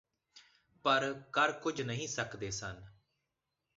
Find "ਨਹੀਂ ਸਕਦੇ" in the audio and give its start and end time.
1.81-2.51